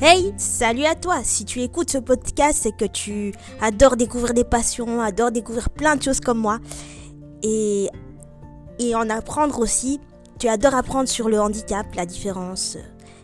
[0.00, 1.24] Hey, salut à toi.
[1.24, 5.96] Si tu écoutes ce podcast, c'est que tu adores découvrir des passions, adores découvrir plein
[5.96, 6.60] de choses comme moi.
[7.42, 7.88] Et,
[8.78, 10.00] et en apprendre aussi.
[10.38, 12.78] Tu adores apprendre sur le handicap, la différence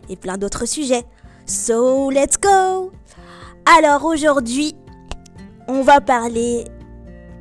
[0.09, 1.05] et plein d'autres sujets.
[1.45, 2.91] So, let's go.
[3.77, 4.75] Alors aujourd'hui,
[5.69, 6.65] on va parler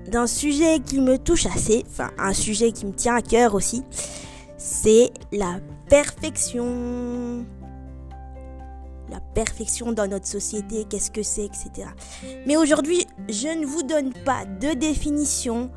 [0.07, 3.82] d'un sujet qui me touche assez, enfin un sujet qui me tient à cœur aussi.
[4.59, 5.59] C'est la
[5.89, 7.45] perfection
[9.11, 11.89] la perfection dans notre société, qu'est-ce que c'est, etc.
[12.46, 15.71] Mais aujourd'hui, je ne vous donne pas de définition.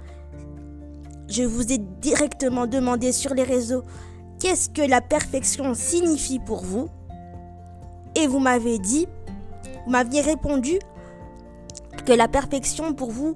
[1.28, 3.84] Je vous ai directement demandé sur les réseaux
[4.40, 6.88] qu'est-ce que la perfection signifie pour vous?
[8.16, 9.08] Et vous m'avez dit,
[9.86, 10.80] vous m'aviez répondu
[12.06, 13.36] que la perfection pour vous,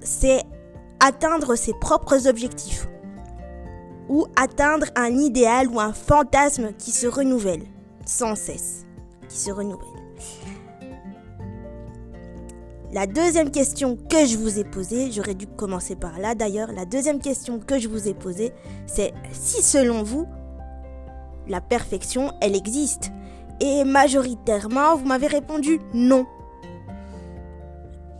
[0.00, 0.42] c'est
[1.00, 2.88] atteindre ses propres objectifs
[4.08, 7.62] ou atteindre un idéal ou un fantasme qui se renouvelle
[8.06, 8.83] sans cesse
[9.36, 9.88] se renouvelle.
[12.92, 16.84] La deuxième question que je vous ai posée, j'aurais dû commencer par là d'ailleurs, la
[16.84, 18.52] deuxième question que je vous ai posée,
[18.86, 20.26] c'est si selon vous,
[21.48, 23.10] la perfection, elle existe
[23.60, 26.26] Et majoritairement, vous m'avez répondu non.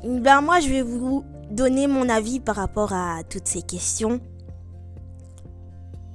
[0.04, 4.20] Ben moi, je vais vous donner mon avis par rapport à toutes ces questions.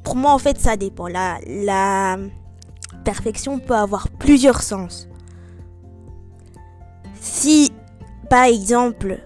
[0.03, 1.07] Pour moi, en fait, ça dépend.
[1.07, 2.17] La,
[3.03, 5.07] perfection peut avoir plusieurs sens.
[7.19, 7.71] Si,
[8.29, 9.19] par exemple,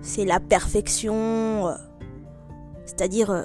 [0.00, 1.74] c'est la perfection, euh,
[2.84, 3.44] c'est-à-dire euh,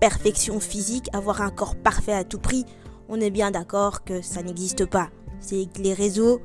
[0.00, 2.66] perfection physique, avoir un corps parfait à tout prix,
[3.08, 5.08] on est bien d'accord que ça n'existe pas.
[5.40, 6.40] C'est que les réseaux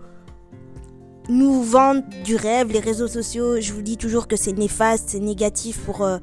[1.30, 5.20] nous vendent du rêve, les réseaux sociaux, je vous dis toujours que c'est néfaste, c'est
[5.20, 6.18] négatif pour, euh,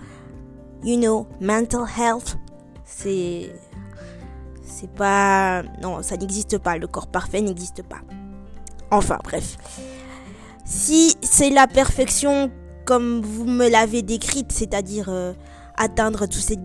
[0.83, 2.37] you know, mental health.
[2.85, 3.53] C'est
[4.67, 5.63] c'est pas.
[5.83, 6.77] Non, ça n'existe pas.
[6.77, 8.01] Le corps parfait n'existe pas.
[8.91, 9.57] Enfin, bref.
[10.65, 12.51] Si c'est la perfection
[12.85, 15.33] comme vous me l'avez décrite, c'est-à-dire euh,
[15.77, 16.59] atteindre tous ces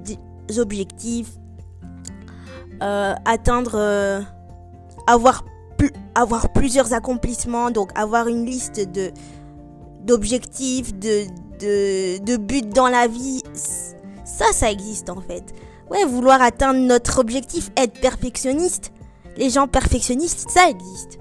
[0.59, 1.31] objectifs,
[2.81, 3.75] euh, atteindre.
[3.75, 4.21] Euh,
[5.07, 5.43] avoir,
[6.15, 8.87] avoir plusieurs accomplissements, donc avoir une liste
[10.03, 11.25] d'objectifs, de,
[11.59, 13.41] de, de buts dans la vie,
[14.23, 15.53] ça, ça existe en fait
[15.91, 18.91] ouais, vouloir atteindre notre objectif, être perfectionniste.
[19.37, 21.19] Les gens perfectionnistes, ça existe.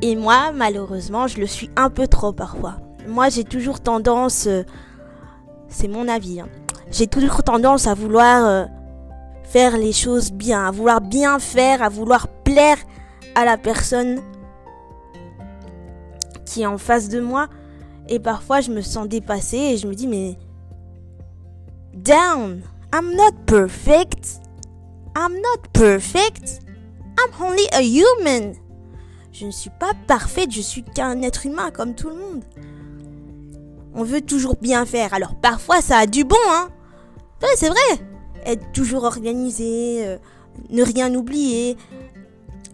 [0.00, 2.76] Et moi, malheureusement, je le suis un peu trop parfois.
[3.06, 4.62] Moi, j'ai toujours tendance, euh,
[5.68, 6.48] c'est mon avis, hein,
[6.90, 8.64] j'ai toujours tendance à vouloir euh,
[9.44, 12.78] faire les choses bien, à vouloir bien faire, à vouloir plaire
[13.34, 14.20] à la personne
[16.44, 17.48] qui est en face de moi.
[18.08, 20.36] Et parfois, je me sens dépassée et je me dis, mais
[21.94, 22.62] down,
[22.94, 24.40] I'm not perfect.
[25.16, 26.60] I'm not perfect.
[27.18, 28.54] I'm only a human.
[29.32, 32.44] Je ne suis pas parfaite, je suis qu'un être humain comme tout le monde.
[33.94, 35.14] On veut toujours bien faire.
[35.14, 36.68] Alors parfois ça a du bon, hein.
[37.42, 38.06] Ouais, c'est vrai.
[38.44, 40.18] Être toujours organisé, euh,
[40.68, 41.76] ne rien oublier,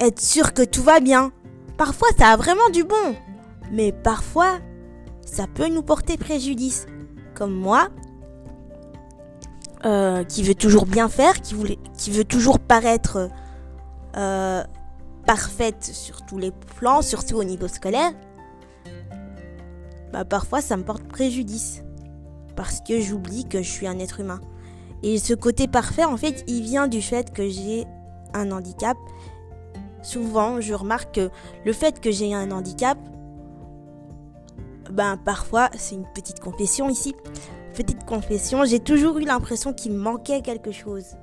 [0.01, 1.33] être sûr que tout va bien.
[1.77, 3.15] Parfois ça a vraiment du bon.
[3.71, 4.59] Mais parfois
[5.25, 6.87] ça peut nous porter préjudice.
[7.35, 7.89] Comme moi,
[9.85, 11.55] euh, qui veut toujours bien faire, qui,
[12.11, 13.31] veut toujours paraître
[14.17, 14.65] euh,
[15.27, 18.13] parfaite sur tous les plans, surtout au niveau scolaire,
[20.13, 21.83] bah parfois ça me porte préjudice.
[22.57, 24.41] Parce que j'oublie que je suis un être humain.
[25.05, 27.87] Et ce côté parfait, en fait, il vient du fait que j'ai
[28.35, 28.97] un handicap.
[30.03, 31.31] Souvent, je remarque que
[31.65, 32.99] le fait que j'ai un handicap,
[34.91, 37.15] ben parfois, c'est une petite confession ici,
[37.79, 41.17] petite confession, j'ai toujours eu l'impression qu'il manquait quelque chose.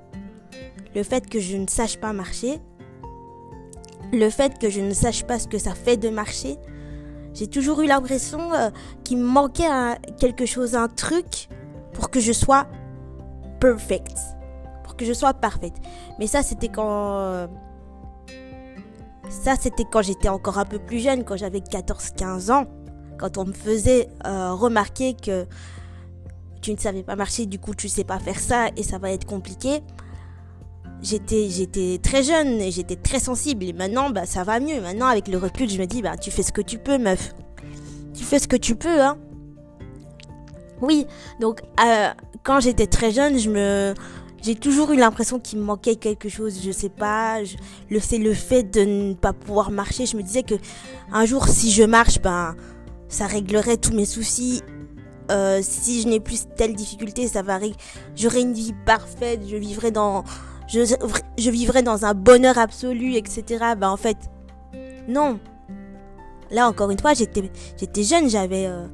[0.96, 2.62] Le fait que je ne sache pas marcher,
[4.14, 6.56] le fait que je ne sache pas ce que ça fait de marcher,
[7.34, 8.70] j'ai toujours eu l'impression euh,
[9.04, 9.68] qu'il manquait
[10.18, 11.50] quelque chose, un truc
[11.92, 12.68] pour que je sois
[13.60, 14.18] perfect,
[14.86, 15.76] pour que je sois parfaite.
[16.20, 17.18] Mais ça, c'était quand...
[17.20, 17.48] Euh,
[19.28, 22.66] ça, c'était quand j'étais encore un peu plus jeune, quand j'avais 14-15 ans,
[23.18, 25.46] quand on me faisait euh, remarquer que
[26.66, 29.12] tu ne savais pas marcher, du coup tu sais pas faire ça et ça va
[29.12, 29.82] être compliqué.
[31.04, 34.82] J'étais, j'étais très jeune et j'étais très sensible et maintenant bah, ça va mieux.
[34.82, 37.36] Maintenant avec le recul je me dis bah tu fais ce que tu peux meuf.
[38.16, 39.16] Tu fais ce que tu peux hein.
[40.82, 41.06] Oui,
[41.40, 42.10] donc euh,
[42.44, 43.94] quand j'étais très jeune, je me,
[44.42, 46.60] j'ai toujours eu l'impression qu'il me manquait quelque chose.
[46.66, 47.42] Je sais pas.
[47.92, 50.08] le c'est le fait de ne pas pouvoir marcher.
[50.08, 50.56] Je me disais que
[51.12, 52.56] un jour, si je marche, ben
[53.08, 54.64] ça réglerait tous mes soucis
[55.32, 57.60] euh, si je n'ai plus telle difficulté, ça va,
[58.16, 60.24] j'aurai une vie parfaite, je vivrai dans,
[62.06, 63.74] un bonheur absolu, etc.
[63.78, 64.18] Bah en fait,
[65.08, 65.40] Non.
[66.52, 68.86] Là, encore une fois, j'étais, j'étais jeune, j'avais, euh,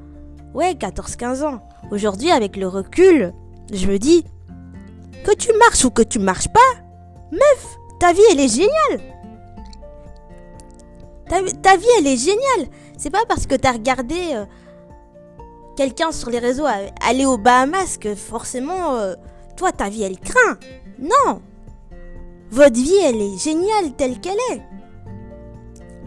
[0.53, 1.61] ouais, 14-15 ans.
[1.91, 3.33] Aujourd'hui, avec le recul,
[3.73, 4.23] je me dis,
[5.25, 6.59] que tu marches ou que tu marches pas,
[7.31, 9.11] meuf, ta vie, elle est géniale.
[11.29, 12.67] Ta, vie, elle est géniale.
[12.97, 14.45] C'est pas parce que t'as regardé euh,
[15.75, 16.65] quelqu'un sur les réseaux
[17.01, 19.15] aller aux Bahamas que forcément, euh,
[19.55, 20.57] toi, ta vie, elle craint.
[20.99, 21.41] Non.
[22.49, 24.61] Votre vie, elle est géniale telle qu'elle est.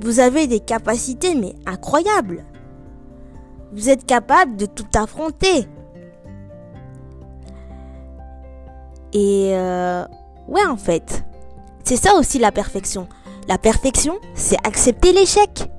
[0.01, 2.45] Vous avez des capacités, mais incroyables.
[3.73, 5.67] Vous êtes capable de tout affronter.
[9.13, 10.05] Et euh,
[10.49, 11.25] ouais, en fait,
[11.85, 13.09] c'est ça aussi la perfection.
[13.49, 15.71] La perfection, c'est accepter l'échec.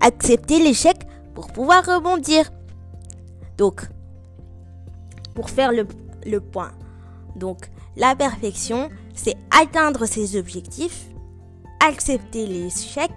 [0.00, 0.96] Accepter l'échec
[1.34, 2.50] pour pouvoir rebondir.
[3.58, 3.82] Donc,
[5.34, 6.72] pour faire le, point.
[7.36, 11.06] Donc, la perfection, c'est atteindre ses objectifs,
[11.86, 13.10] accepter l'échec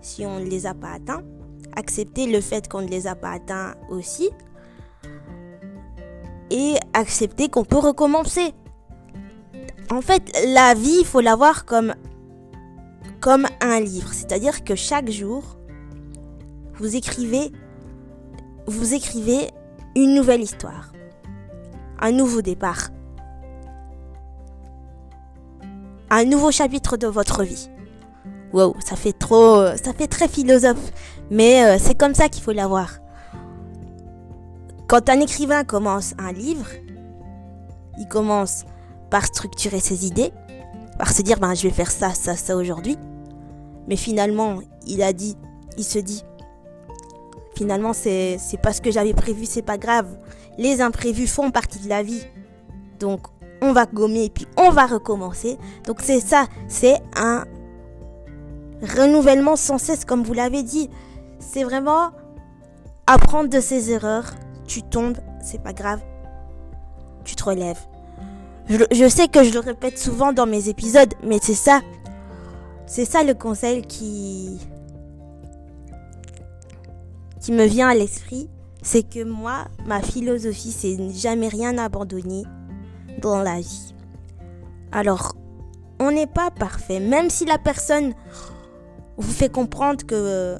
[0.00, 1.22] si on ne les a pas atteints,
[1.76, 4.30] accepter le fait qu'on ne les a pas atteints aussi,
[6.50, 8.52] et accepter qu'on peut recommencer.
[9.90, 11.94] En fait, la vie, il faut la voir comme
[13.60, 14.12] un livre.
[14.12, 15.56] C'est-à-dire que chaque jour,
[16.74, 17.52] vous écrivez,
[18.68, 19.50] vous écrivez
[19.96, 20.92] une nouvelle histoire.
[22.00, 22.88] Un nouveau départ.
[26.10, 27.70] Un nouveau chapitre de votre vie.
[28.52, 30.92] Wow, ça fait trop, ça fait très philosophe.
[31.30, 32.98] Mais euh, c'est comme ça qu'il faut la voir.
[34.86, 36.68] Quand un écrivain commence un livre,
[37.98, 38.64] il commence
[39.10, 40.32] par structurer ses idées,
[40.98, 42.96] par se dire ben je vais faire ça, ça, ça aujourd'hui.
[43.86, 45.36] Mais finalement, il a dit,
[45.76, 46.22] il se dit,
[47.58, 50.06] finalement c'est pas ce que j'avais prévu, c'est pas grave.
[50.58, 52.22] Les imprévus font partie de la vie.
[53.00, 53.26] Donc
[53.60, 55.58] on va gommer et puis on va recommencer.
[55.84, 57.44] Donc c'est ça, c'est un
[58.96, 60.88] renouvellement sans cesse comme vous l'avez dit.
[61.40, 62.10] C'est vraiment
[63.08, 64.34] apprendre de ses erreurs,
[64.66, 66.00] tu tombes, c'est pas grave.
[67.24, 67.80] Tu te relèves.
[68.68, 71.80] Je, sais que je le répète souvent dans mes épisodes, mais c'est ça.
[72.86, 74.60] C'est ça le conseil qui.
[77.48, 78.50] Qui me vient à l'esprit.
[78.82, 82.42] C'est que moi, ma philosophie, c'est jamais rien abandonner
[83.22, 83.94] dans la vie.
[84.92, 85.34] Alors,
[85.98, 87.00] on n'est pas parfait.
[87.00, 88.12] Même si la personne
[89.16, 90.58] vous fait comprendre que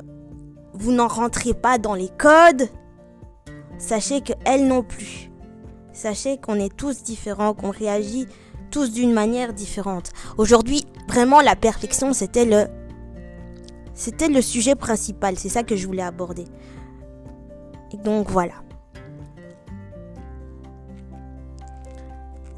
[0.73, 2.70] vous n'en rentrez pas dans les codes,
[3.76, 5.31] sachez que elle non plus.
[5.93, 8.26] Sachez qu'on est tous différents, qu'on réagit
[8.70, 10.12] tous d'une manière différente.
[10.38, 12.64] Aujourd'hui, vraiment la perfection, c'était le
[13.93, 16.44] c'était le sujet principal, c'est ça que je voulais aborder.
[17.94, 18.55] Donc voilà.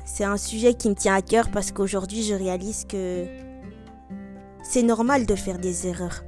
[0.04, 3.26] C'est un sujet qui me tient à cœur parce qu'aujourd'hui, je réalise que
[4.62, 6.22] c'est normal de faire des erreurs.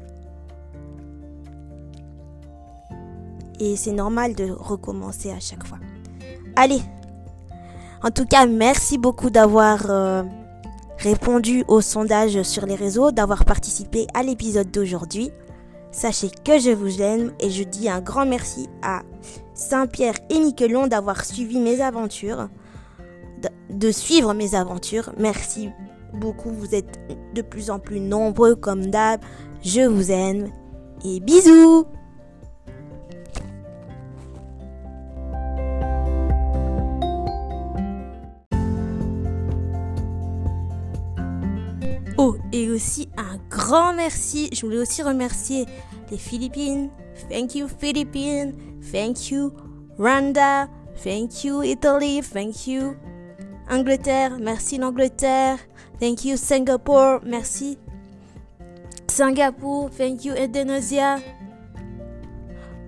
[3.62, 5.78] et c'est normal de recommencer à chaque fois.
[6.56, 6.82] Allez,
[8.02, 10.24] en tout cas, merci beaucoup d'avoir euh,
[10.98, 15.30] répondu au sondage sur les réseaux, d'avoir participé à l'épisode d'aujourd'hui.
[15.92, 19.02] Sachez que je vous aime et je dis un grand merci à
[19.52, 22.48] Saint-Pierre et Miquelon d'avoir suivi mes aventures,
[23.68, 25.12] de suivre mes aventures.
[25.18, 25.68] Merci
[26.14, 26.98] beaucoup, vous êtes
[27.34, 29.20] de plus en plus nombreux comme d'hab.
[29.62, 30.50] Je vous aime
[31.04, 31.86] et bisous
[42.24, 44.48] Oh, et aussi un grand merci.
[44.52, 45.66] Je voulais aussi remercier
[46.18, 46.90] Philippines.
[47.28, 48.54] Thank you Philippines.
[48.90, 49.52] Thank you
[49.98, 50.68] Rwanda.
[50.96, 52.22] Thank you Italy.
[52.22, 52.96] Thank you
[53.70, 54.38] Angleterre.
[54.38, 55.58] Merci l'Angleterre.
[55.98, 57.20] Thank you Singapore.
[57.24, 57.78] Merci
[59.08, 59.90] Singapour.
[59.90, 61.20] Thank you Indonesia.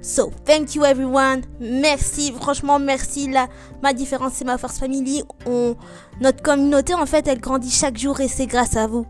[0.01, 1.45] So, thank you everyone.
[1.59, 3.31] Merci, franchement, merci.
[3.31, 3.49] La,
[3.83, 5.23] ma différence, c'est ma force family.
[5.47, 5.77] On,
[6.21, 9.07] notre communauté, en fait, elle grandit chaque jour et c'est grâce à vous.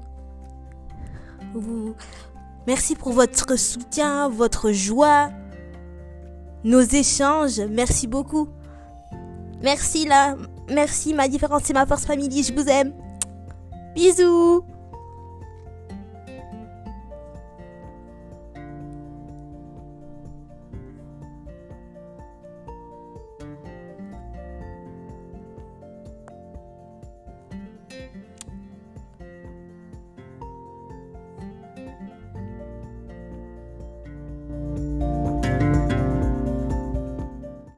[2.66, 5.30] Merci pour votre soutien, votre joie,
[6.64, 7.60] nos échanges.
[7.70, 8.48] Merci beaucoup.
[9.62, 10.36] Merci là.
[10.70, 12.42] Merci, ma différence c'est ma force famille.
[12.42, 12.92] Je vous aime.
[13.94, 14.64] Bisous.